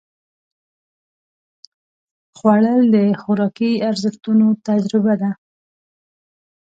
خوړل 2.37 2.81
د 2.95 2.95
خوراکي 3.21 3.71
ارزښتونو 3.89 4.47
تجربه 4.67 5.13
ده 5.21 5.31